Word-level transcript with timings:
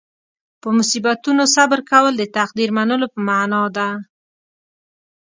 په 0.61 0.67
مصیبتونو 0.77 1.43
صبر 1.55 1.79
کول 1.91 2.13
د 2.17 2.23
تقدیر 2.37 2.69
منلو 2.77 3.07
په 3.13 3.19
معنې 3.27 3.63
ده. 3.77 3.89